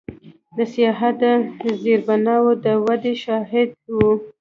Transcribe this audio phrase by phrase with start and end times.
[0.57, 1.15] د سیاحت
[1.61, 3.97] د زیربناوو د ودې شاهد و.